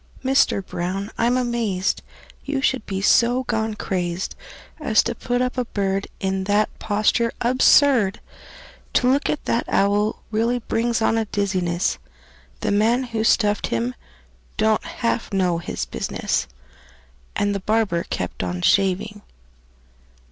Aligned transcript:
Mister 0.23 0.63
Brown, 0.63 1.11
I'm 1.15 1.37
amazed 1.37 2.01
You 2.43 2.59
should 2.59 2.87
be 2.87 3.01
so 3.03 3.43
gone 3.43 3.75
crazed 3.75 4.35
As 4.79 5.03
to 5.03 5.13
put 5.13 5.43
up 5.43 5.59
a 5.59 5.65
bird 5.65 6.07
In 6.19 6.45
that 6.45 6.69
posture 6.79 7.31
absurd! 7.39 8.19
To 8.93 9.07
look 9.11 9.29
at 9.29 9.45
that 9.45 9.65
owl 9.67 10.23
really 10.31 10.57
brings 10.57 11.03
on 11.03 11.19
a 11.19 11.25
dizziness; 11.25 11.99
The 12.61 12.71
man 12.71 13.03
who 13.03 13.23
stuffed 13.23 13.67
him 13.67 13.93
don't 14.57 14.83
half 14.83 15.31
know 15.31 15.59
his 15.59 15.85
business!" 15.85 16.47
And 17.35 17.53
the 17.53 17.59
barber 17.59 18.01
kept 18.09 18.41
on 18.41 18.63
shaving. 18.63 19.21